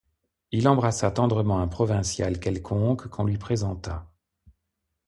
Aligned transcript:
Il 0.51 0.67
embrassa 0.67 1.11
tendrement 1.11 1.59
un 1.59 1.67
provincial 1.67 2.39
quelconque 2.39 3.07
qu'on 3.07 3.23
lui 3.23 3.37
présenta. 3.37 4.11